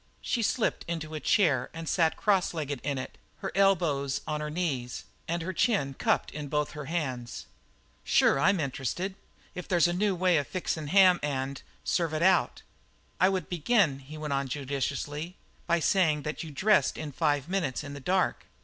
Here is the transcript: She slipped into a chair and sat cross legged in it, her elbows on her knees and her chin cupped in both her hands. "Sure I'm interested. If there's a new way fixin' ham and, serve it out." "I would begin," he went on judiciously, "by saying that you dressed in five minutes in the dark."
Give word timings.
She 0.23 0.41
slipped 0.41 0.83
into 0.87 1.13
a 1.13 1.19
chair 1.19 1.69
and 1.75 1.87
sat 1.87 2.17
cross 2.17 2.55
legged 2.55 2.79
in 2.81 2.97
it, 2.97 3.19
her 3.41 3.51
elbows 3.53 4.21
on 4.25 4.41
her 4.41 4.49
knees 4.49 5.03
and 5.27 5.43
her 5.43 5.53
chin 5.53 5.93
cupped 5.93 6.31
in 6.31 6.47
both 6.47 6.71
her 6.71 6.85
hands. 6.85 7.45
"Sure 8.03 8.39
I'm 8.39 8.59
interested. 8.59 9.13
If 9.53 9.67
there's 9.67 9.87
a 9.87 9.93
new 9.93 10.15
way 10.15 10.43
fixin' 10.43 10.87
ham 10.87 11.19
and, 11.21 11.61
serve 11.83 12.15
it 12.15 12.23
out." 12.23 12.63
"I 13.19 13.29
would 13.29 13.47
begin," 13.47 13.99
he 13.99 14.17
went 14.17 14.33
on 14.33 14.47
judiciously, 14.47 15.35
"by 15.67 15.79
saying 15.79 16.23
that 16.23 16.41
you 16.41 16.49
dressed 16.49 16.97
in 16.97 17.11
five 17.11 17.47
minutes 17.47 17.83
in 17.83 17.93
the 17.93 17.99
dark." 17.99 18.45